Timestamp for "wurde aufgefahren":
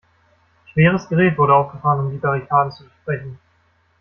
1.37-2.07